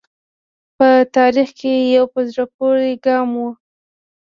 دا 0.03 0.07
په 0.77 0.87
تاریخ 1.17 1.49
کې 1.59 1.71
یو 1.95 2.05
په 2.13 2.19
زړه 2.29 2.45
پورې 2.55 2.91
ګام 3.05 3.29
و. 3.39 3.43